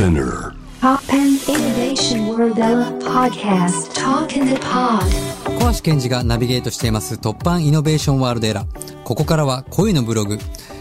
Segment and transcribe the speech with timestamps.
[0.00, 2.54] Spinear TOPPAN Innovation World
[3.04, 5.04] Podcast Talk in the Pod
[5.58, 9.02] 小橋賢児がナビゲートしています TOPPAN Innovation World Era。
[9.02, 10.38] ここからは恋のブログ、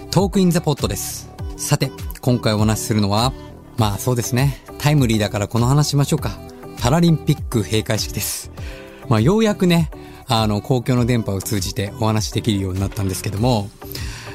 [0.10, 1.30] トークインザポットです。
[1.58, 1.92] さて、
[2.22, 3.34] 今回お話しするのは、
[3.78, 6.40] まあそうですね、タイムリーだからこの話しましょうか。
[6.80, 8.52] パラリンピック閉会式です。
[9.10, 9.92] まあようやくね、
[10.30, 13.70] あの、公共の電波を通じてお話しできるようになったんですけども、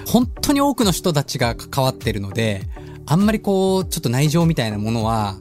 [0.07, 2.69] 本当に多くの人たちが関わってるので、
[3.07, 5.37] あんまりこう、ちょっと内情みたいなものは、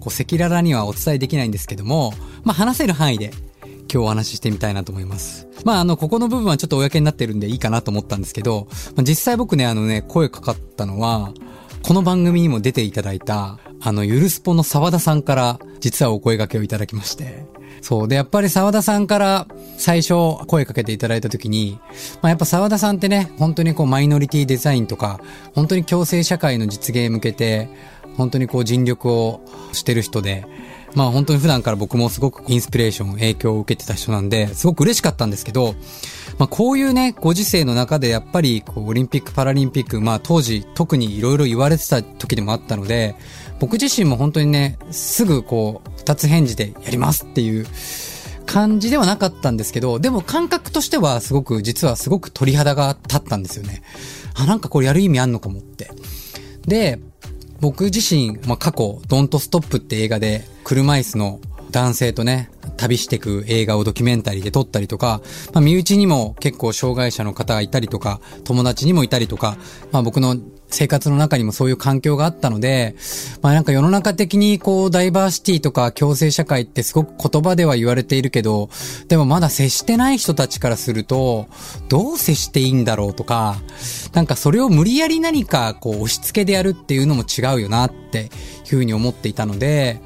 [0.00, 2.12] こう、赤裸々にはお伝えできないんですけども、
[2.44, 3.32] まあ話せる範囲で、
[3.92, 5.48] 今日お話ししてみたいなと思います。
[5.64, 11.32] まあ、あの、ここの部分はちょっと公になってるんでいいかなと思ったんですけど、まあ、実際僕ね、あのね、声かかったのは、
[11.82, 17.46] この番組にも出ていただいた、あの、ゆるスポの沢田さんから、実はお声掛けをいただきまして。
[17.82, 18.08] そう。
[18.08, 19.46] で、やっぱり沢田さんから
[19.78, 20.14] 最初
[20.48, 21.78] 声かけていただいたときに、
[22.20, 25.20] まあ、やっぱ沢田さんってね、本当にこうマイノリティデザインとか、
[25.54, 27.68] 本当に共生社会の実現へ向けて、
[28.16, 29.40] 本当にこう尽力を
[29.72, 30.44] してる人で、
[30.96, 35.76] まあ本当に普段から僕もすごくインスピレーション、影響を受けてた人なんで、すごく嬉しかったんですけど、
[36.38, 43.14] まあこういうね、ご時世の中でやっぱりこうオリンピック、パラリンピック、まあ当時特にいろいろ言われてた時でもあったので、
[43.58, 47.66] 僕自身も本当にね、すぐこう、二つ返事でやりますっていう
[48.44, 53.82] 感じではなかったんですけど、でも感覚としてはすごく、実はすごく鳥肌が立ったんですよね。
[54.34, 55.90] あ、なんかこれやる意味あんのかもって。
[56.66, 57.00] で、
[57.60, 65.20] 僕自身、まあ、過去、ドントストップって映画で、車椅子の男性とね、旅していく映画をドキュメンタリーで撮ったりとか、
[65.52, 69.56] まあ、身内にも結構障害者の方がいたりとか、友達にもいたりとか、
[69.92, 70.36] まあ、僕の
[70.68, 72.96] 生活の中にもそういう環境があったので、
[73.40, 78.68] まあなんか世の中的にこうダイバーシティとか共生社会ってすごく言葉では言われているけど、
[79.08, 81.46] でもまだ接してない人たちからすると、
[81.88, 83.56] どう接していいんだろうとか、
[84.12, 88.28] なんかそれを無理やり何かこう押し付けでやるっていうのも違うよなっていう
[88.70, 90.00] ふうに思っていたので、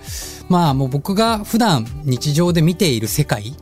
[0.50, 3.55] まあもう僕が普段日常で見ている世界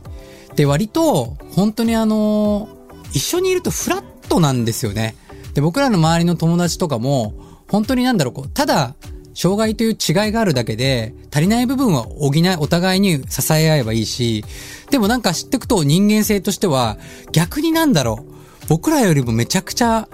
[0.51, 2.67] って割と本当にあの、
[3.13, 5.15] 一緒にいるとフラットなんですよね。
[5.53, 7.33] で、僕らの周りの友達とかも、
[7.69, 8.95] 本当になんだろう、こう、ただ、
[9.35, 14.43] 障害という違いがあるだけで、足りない部分は補い、お互いに支え合えばいいし、
[14.89, 16.97] でもなんか知ってくと人間性としては、
[17.31, 18.33] 逆になんだろう、
[18.67, 20.09] 僕らよりもめちゃくちゃ、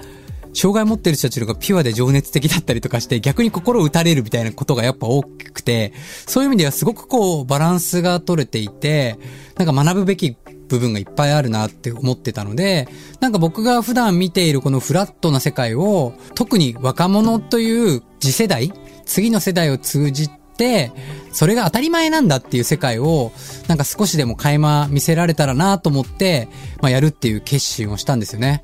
[0.55, 5.93] 障害持ってる人たちがピュアで情熱的だったりとかして、逆に心打たれるみたいなことがやっぱ大きくて、
[6.25, 9.19] そういう意味ではすごくこう、バランスが取れていて、
[9.57, 10.37] なんか学ぶべき
[10.69, 12.87] 部分がいっぱいあるなって思ってたので、
[13.19, 18.73] なんか僕が普段見ているこのフラットな世界を、特に若者という次世代、
[19.05, 20.91] 次の世代を通じて、
[21.33, 23.33] それが当たり前なんだっていう世界を、
[23.67, 26.47] なんか少しでも垣間見せられたらなと思って、
[26.81, 28.63] まあやるっていう決心をしたんですよね。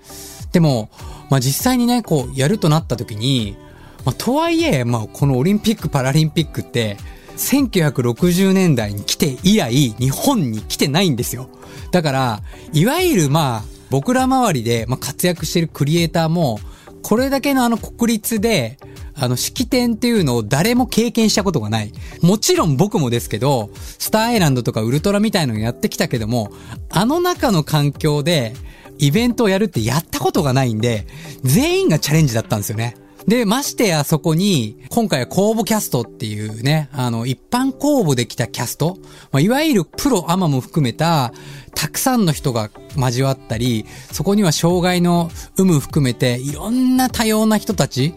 [0.52, 0.90] でも、
[1.32, 3.56] まあ実際にね、こう、やるとなった時に、
[4.06, 6.98] まあとはいえ、まあこのオリンピック・パラリンピックって、
[7.38, 11.50] 1960年代に来て以来、日本に来てないんですよ。
[11.92, 12.42] だから、
[12.74, 16.60] いわゆるまあ、僕ら周りで、まあ、活躍してるクリエイターも、
[17.02, 18.78] これだけのあの国立で、
[19.16, 21.94] あの、式典っていうのを誰も経験したことがない。
[22.22, 23.70] もちろん僕もですけど、
[24.00, 26.52] スターアイランドとかウルトラみたいのをやってきたけども、
[26.90, 28.54] あの中の環境で、
[29.02, 31.06] イベントをやるってやったことがないんで、
[31.44, 32.96] 全員がチャレンジだったんですよね。
[33.28, 38.98] で、ましてやそこに、今回は公募キャストっていうね、あの、一般公募できたキャスト、
[39.32, 41.34] まあ、いわゆるプロアマも含めた、
[41.76, 48.14] たくさんの人が交わったり、そこには障害の有無含めて、いろんな多様な人たち、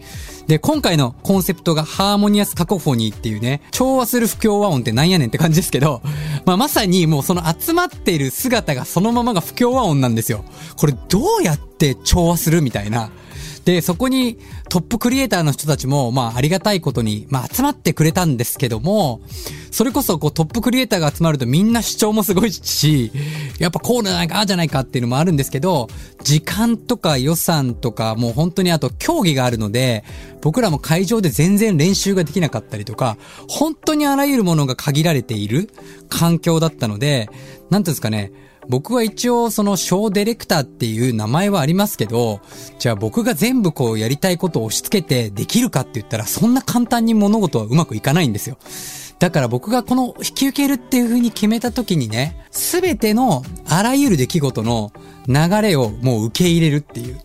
[0.47, 6.01] で、今回のコンセプトがハーモニアスカコフォニーっていうね、調和する不協和音ってなんやねんって感じですけど、
[6.45, 10.45] まあまさにもうその集まっている姿がそのままが不協和音なんですよ。
[10.77, 13.09] これどうやって調和するみたいな。
[13.65, 14.37] で、そこに
[14.69, 19.21] トップクリエイターの人たちも、まあありがたいことに、まあ集まってくれたんですけども、
[19.71, 23.11] それこそこうトップクリエイターが集まるとみんな主張もすごいし、
[23.59, 25.87] やっぱこうじゃないか、ああじゃないかっていうのもあるんですけど、
[26.23, 30.03] 時間とか予算とかもう本当にあと競技があるので、
[30.41, 33.17] 僕らも会場で全然練習ができなかったりとか、
[33.49, 35.71] 本当にあらゆるものが限られている
[36.07, 37.29] 環境だったので、
[37.71, 38.31] なんていうんですかね、
[38.67, 42.41] 僕は一応そのショーディレクターっていう名前はありますけど、
[42.79, 48.57] じゃあ僕が全部こうやりたいことを押し付けてできるかって言ったらそんな簡単に物事はうまくいかないんですよ。
[49.17, 54.91] だから僕がこの引き受けるっていう風に決めた時にね、すべてのあらゆる出来事の
[55.27, 57.19] 流れをもう受け入れるっていう。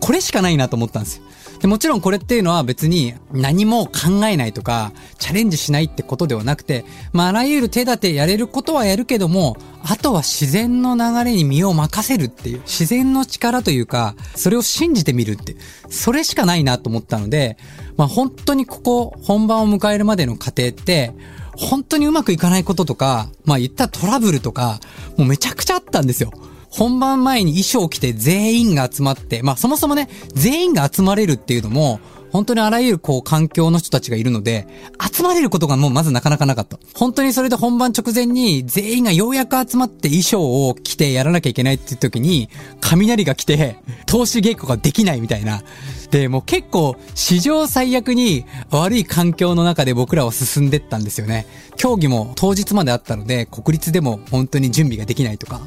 [0.00, 1.24] これしかないなと思ったんですよ。
[1.62, 15.54] でもちろんこれっていうのは別に何も考えないとか、チャレンジしないってことではなくて、まあ、あらゆる手立てやれることはやるけども、あとは自然の流れに身を任せるっていう、自然の力というか、それを信じてみるって、
[15.88, 17.56] それしかないなと思ったので、
[17.96, 21.12] まあ、本当にここ、本番を迎えるまでの過程って、
[21.56, 24.80] 本当にうまくいかないこととか、まあ言ったトラブルとか、
[25.16, 26.32] もうめちゃくちゃあったんですよ。
[26.72, 32.00] 本番前に衣装を着て全員が集まって、まあそもそもね、全員が集まれるっていうのも、
[32.32, 34.66] 本当にあらゆるこう環境の人たちがいるので、
[35.00, 36.78] 集まれることがもうまずなかなかなかった。
[36.94, 42.48] 本当にそれで本番直前に全員がようやく集まって衣装を着てやらなきゃいけないっていう時に、
[42.80, 43.76] 雷が来て、
[44.06, 45.62] 投資稽古ができないみたいな。
[46.10, 51.46] で、もう結構史上最悪に悪い環境の中で僕らは進んでったんですよね。
[51.76, 55.60] 競技も当日まであったので、国立でも本当に準備ができないとか、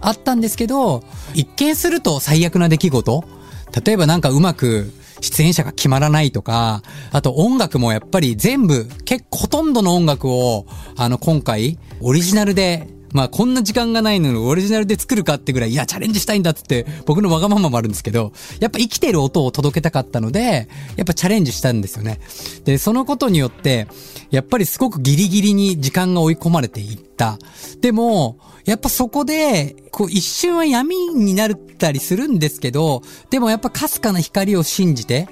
[0.00, 1.02] あったんですけど、
[1.34, 3.24] 一見すると最悪な出来事
[3.84, 6.82] 例えばなんかうまく出演者が決まらないとか、
[7.12, 10.66] あと音楽もやっぱり全部、結構ほとんどの音楽を、
[10.96, 22.20] あの今回、オリジナルでまあこんな時間がないのにオリジナルで作るかってぐらい、いや、チャレンジしたいんだって僕のわがままもあるんですけど、やっぱ生きてる音を届けたかったので、やっぱチャレンジしたんですよね。
[22.64, 23.88] で、そのことによって、
[24.30, 27.38] やっぱりすごくギリギリに時間が追い込まれていった。
[27.80, 35.28] でも、やっぱそこで、こう一瞬は闇になったりするんですけど、でもやっぱかすかな光を信じて、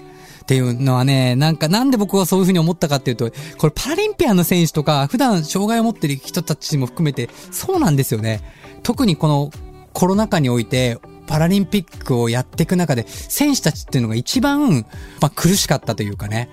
[0.47, 8.43] っていうのはね、なんかなんで僕はそういう風に思ったかっていうと、これパラリンピアンの選手とか、普段障害を持ってる人たちも含めて、そうなんですよね。
[8.85, 9.51] 特にこの
[9.93, 14.87] コロナ禍において、パラリンピックをやっていく中で、選手たちっていうのが一番、
[15.21, 16.49] まあ、苦しかったというかね。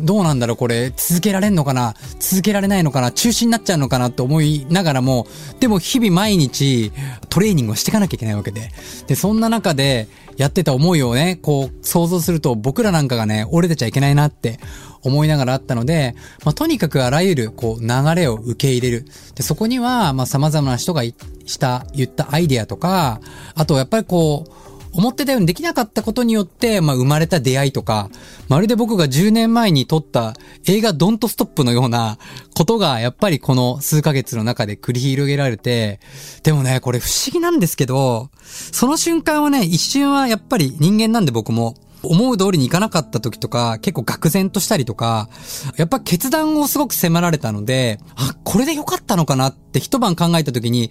[0.00, 5.28] どうなんだろうこれ、続けられんのかな続けられないのかな中止になっちゃうのかなって思いながらも、
[5.60, 6.92] でも日々毎日
[7.28, 8.72] トレーニングをしていかなきゃいけないわけで。
[9.06, 10.08] で、そんな中で
[10.38, 14.58] やってた思いをね、こう想像すると僕らなんかがね、折れてちゃいけないなって
[15.02, 16.14] 思いながらあったので、
[16.44, 19.04] まあ、とにかくあらゆる、こう、流れを受け入れる。
[19.34, 21.14] で、そこには、まあ、様々な人がし
[21.58, 23.20] た、言ったアイデアとか、
[23.54, 28.10] あと、やっぱりこう、思ってたようにできなかったことによって、まあ、生まれた出会いとか、
[28.48, 30.34] まるで僕が10年前に撮った
[30.66, 32.18] 映画ドントストップのような
[32.56, 36.00] ことが、やっぱりこの数ヶ月の中で繰り広げられて、
[36.42, 45.28] でもね、これ不思議なんですけど、その瞬間はね、一瞬はやっぱり人間なんで僕も、思う通りにいかなかった時とか、結構愕然としたりとか、
[45.76, 50.90] やっぱ決断をすごく迫られたので、あ、これで良かったのかなって一晩考えた時に、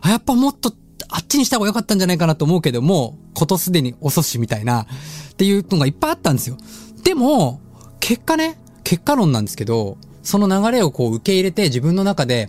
[0.00, 0.72] あ、やっぱもっと
[1.08, 6.56] あっちにした方が良かったんじゃないかなと思うけども、ことすでに遅しみたいな、っていうのがいっぱいあったんですよ。
[7.04, 7.60] でも、
[8.00, 12.48] 結果ね、結果論なんですけど、その流れをこう受け入れて自分の中で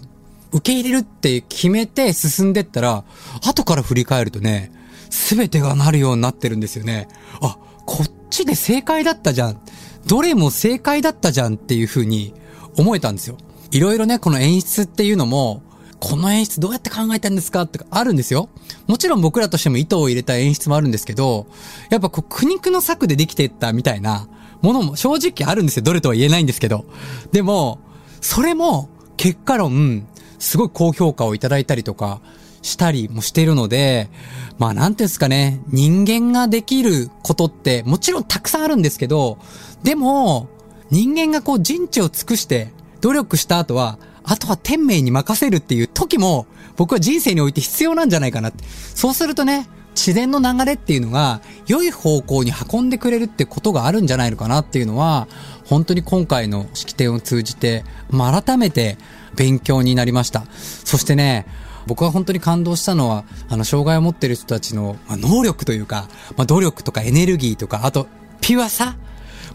[0.51, 3.03] 受け入れるって決めて進んでったら、
[3.45, 4.71] 後から振り返るとね、
[5.09, 7.07] すべてがなるようになってるんですよね。
[7.41, 9.59] あ、こっちで正解だったじゃん。
[10.07, 12.33] どれも正解だったじゃんっていう風に
[12.77, 13.37] 思えたんですよ。
[13.71, 15.61] いろいろね、この演出っていうのも、
[15.99, 17.63] この演出どうやって考えたんですか？
[17.63, 18.49] ってあるんですよ。
[18.85, 21.47] もちろん僕らとしても糸を入れた演出もあるんですけど、
[21.89, 24.27] やっぱこう苦肉の策でできてったみたいな
[24.61, 25.83] ものも正直あるんですよ。
[25.83, 26.85] どれとは言えないんですけど。
[27.31, 27.79] でも、
[28.21, 30.07] それも結果論、
[30.39, 32.21] すごい高評価をいただいたりとか
[32.61, 34.09] したりもしてるので、
[34.59, 39.39] まあなんていうんですかね、人間ができることってもちろんたくさんあるんですけど、
[39.81, 40.47] でも、
[40.91, 42.71] 人間がこう人知を尽くして
[43.01, 43.97] 努力した後は、
[44.27, 46.45] あとは天命に任せるっていう時も、
[46.75, 48.63] 僕は人生において必要なんじゃないかなって。
[48.93, 55.27] そうするとね、自然の流れっていうのが、良い方向に運んでくれるってことがあるんじゃないのかなっていうのは、
[55.65, 58.97] 本当に今回の式典を通じて、まあ、改めて
[59.35, 60.45] 勉強になりました。
[60.83, 61.45] そしてね、
[61.87, 68.07] 僕が本当に感動したのは、あの、障害を持ってる人たちの、まあ、能力というか、まあ、努力とかエネルギーとか、あと、
[68.41, 68.97] ピュアさ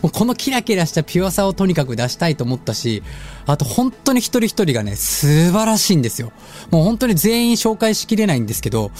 [0.02, 3.02] もうこのキラキラしたピュアさをとにかく出したいと思ったし、
[3.46, 6.32] あと本当に一人一人がね、素晴らしいんですよ。
[6.70, 8.90] もう本当に全員紹介しきれないんですけど、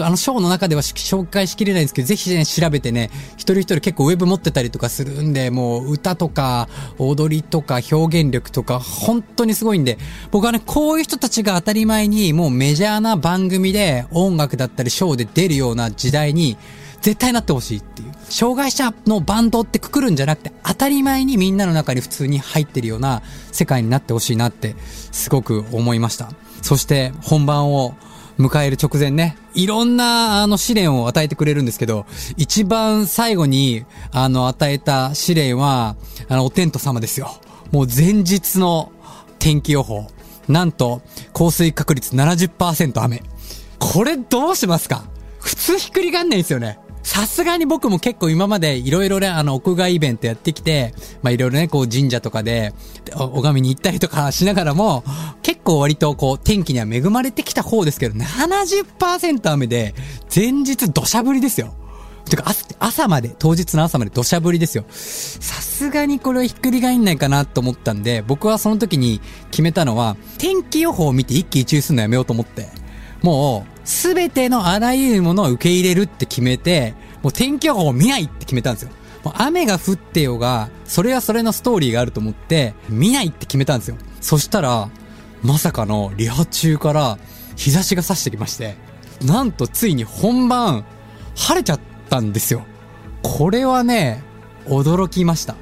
[0.00, 6.68] あの、ショーの中では紹介しきれないんですけど、ぜひね、調べてね、一人一人結構ウェブ持ってたりとかするんで、もう歌とか、
[6.98, 9.98] 踊りとか、表現力とか、本当にすごいんで、
[10.30, 16.56] 僕はね、こういう人たちが当たり前に、もうメジャーな番組で音楽だったりショーで出るような時代に、
[17.00, 18.07] 絶対なってほしいっていう。
[18.28, 24.76] 障害者のバンドってくくるんじゃなくて、当たり前にみんなの中に普通に入ってるような世界になってほしいなって、
[25.12, 26.30] すごく思いました。
[26.62, 27.94] そして本番を
[28.38, 32.06] 迎える直前ね、いろんなあの試練を与えてくれるんですけど、
[32.36, 35.96] 一番最後にあの与えた試練は、
[36.28, 37.40] あのおテント様ですよ。
[37.72, 38.92] もう前日の
[39.38, 40.06] 天気予報。
[40.48, 41.02] なんと
[41.34, 43.22] 降水確率70%雨。
[43.78, 45.04] これどうしますか？
[45.40, 46.78] 普通ひっくり返んないんですよね。
[47.08, 52.74] さすがに僕も結構今までいろいろね、あの、屋外イベントやってきて、まあいろいろね、こう神社とかで、
[53.14, 55.04] 拝みに行ったりとかしながらも、
[55.42, 59.94] 結構割とこう天気には恵まれてきた方ですけど、70%雨で、
[60.32, 61.72] 前日土砂降りですよ。
[62.28, 62.44] てか
[62.78, 64.84] 朝まで、当日の朝まで土砂降りですよ。
[64.90, 72.68] さすがにこれはひっくり返んないかなと思ったんで、僕はその時に決めたのは、天気予報を見て一喜一憂するのやめようと思って。
[73.22, 78.90] もう、すべてのあらゆるものを受け入れるって決めて、もう天気予報を見ないって決めたんですよ。
[79.24, 83.96] もう雨が降ってようが、それはそれのストーリーがあると思って、見ないって決めたんですよ。
[84.20, 84.88] そしたら、
[85.42, 87.18] まさかのリハ中から
[87.56, 88.76] 日差しが差してきまして、
[89.24, 90.84] なんとついに本番、
[91.34, 92.64] 晴れちゃったんですよ。
[93.22, 94.22] これはね、
[94.66, 95.56] 驚きました。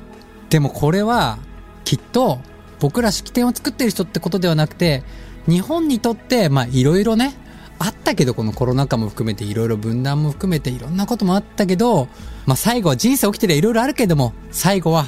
[0.51, 1.39] でもこれは、
[1.85, 2.41] きっと、
[2.79, 5.03] 僕ら式典を作ってる人ってことではなくて、
[5.49, 7.35] 日本にとって、まあいろいろね、
[7.79, 12.09] あったけど、このコロナ禍も含めて、いろいろ分断も含めて、いろんなこともあったけど、
[12.47, 15.07] まあ最後は人生起きてりゃいろいろあるけども、最後は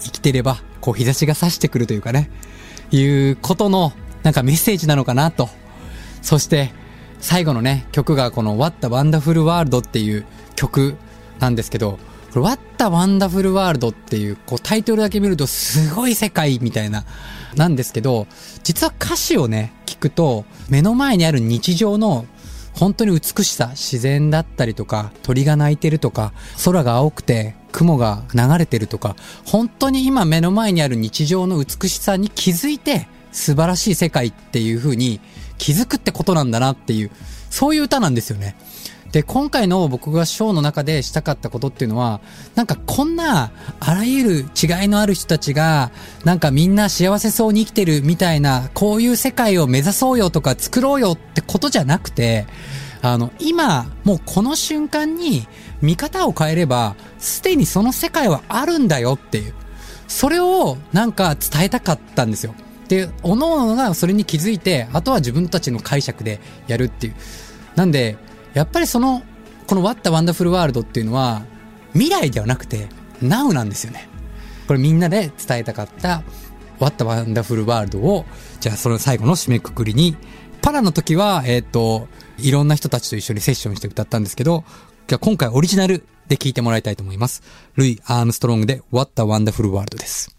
[0.00, 2.30] 生きてれば、こう日差しが差してくるというかね、
[2.90, 3.92] いうことの、
[4.22, 5.48] なんかメッセージなのかなと。
[6.22, 6.72] そして、
[7.20, 10.96] 最後のね、曲がこの What the Wonderful World っていう曲
[11.38, 11.98] なんですけど、
[12.32, 17.04] これ What the Wonderful World っていう、こうタイトルだけ見るとすごい世界みたいな、
[17.56, 18.26] なんですけど、
[18.62, 22.26] 実は歌詞をね、聞くと、目の前にある日常の
[22.74, 35.20] 本当に美しさ、自然だったりとか、鳥が鳴いてるとか、空が青くて雲が流れてるとか、本当に今目の前にある日常の美しさに気づいて、素晴らしい世界っていう風に
[35.56, 37.10] 気づくってことなんだなっていう、
[37.48, 38.56] そういう歌なんですよね。
[39.16, 42.20] で、今回の僕がショーの中でしたかったことっていうのは、
[42.54, 45.90] なんかこんな、あらゆる違いのある人たちが、
[46.24, 52.46] なんかみんな幸せそうに生きてるみたいな、こういう世界を目指そうよとか作ろうよってことじゃなくて、
[53.00, 55.48] あの、今、もうこの瞬間に、
[55.80, 59.54] 見方を変えれば、すでにその世界はあるんだよっていう。
[60.08, 62.54] それをなんか伝えたかったんですよ。
[62.88, 67.14] で、各々がそれに気づいて、あとは自分たちの解釈でやるっていう。
[67.76, 68.18] なんで、
[68.56, 69.22] やっぱりその、
[69.66, 71.42] この What the Wonderful World っていうのは、
[71.92, 72.88] 未来ではなくて、
[73.22, 74.08] Now なんですよね。
[74.66, 76.22] これみんなで伝えたかった
[76.80, 78.24] What the Wonderful World を、
[78.60, 80.16] じゃあその最後の締めくくりに、
[80.62, 82.08] パラの時は、えっ、ー、と、
[82.38, 84.64] いろんな人たちと一緒にセッションして歌ったんですけど、
[85.06, 87.42] じゃあ今回オリジナルで聴いてもらいたいと思います。
[87.74, 90.35] ルイ・アームストロングで What a Wonderful World です。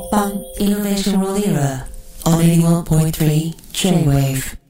[0.00, 1.86] Pop Innovation World Era
[2.26, 4.63] on 81.3 J-Wave